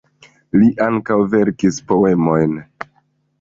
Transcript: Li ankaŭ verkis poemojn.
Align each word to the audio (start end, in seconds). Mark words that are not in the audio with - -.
Li 0.61 0.69
ankaŭ 0.85 1.17
verkis 1.33 1.77
poemojn. 1.93 2.59